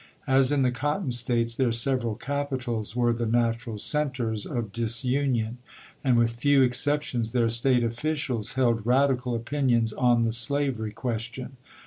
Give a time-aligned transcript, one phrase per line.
[0.25, 5.59] As in the Cotton States, their several capitals were the natural centers of disunion;
[6.03, 11.57] and, with few exceptions, their State officials held radical opinions on the slavery question.